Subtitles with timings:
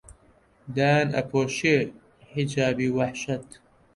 [0.75, 1.77] دایان ئەپۆشێ
[2.31, 3.47] حیجابی وەحشەت